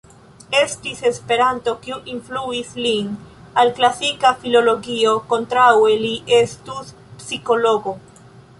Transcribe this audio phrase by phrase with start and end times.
[0.59, 3.11] Estis esperanto kiu influis lin
[3.65, 6.91] al klasika filologio; kontraŭe li estus
[7.23, 7.99] psikologo.